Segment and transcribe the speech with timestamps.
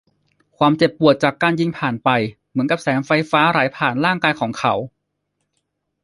[0.57, 2.09] ความเจ็บปวดจากการยิงผ่านไป
[2.49, 4.73] เหมือนกับแสงไฟฟ้าไหลผ่านร่างกายของเขา